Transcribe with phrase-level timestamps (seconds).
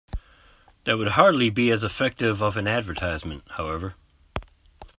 [0.85, 3.93] That would hardly be as effective of an advertisement, however.